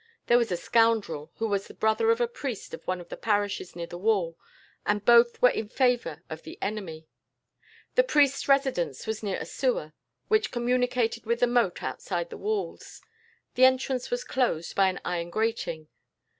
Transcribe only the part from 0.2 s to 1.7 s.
There was a scoundrel, who was